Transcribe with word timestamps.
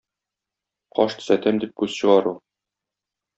Каш 0.99 1.17
төзәтәм 1.19 1.61
дип 1.65 1.75
күз 1.83 1.99
чыгару 1.99 2.35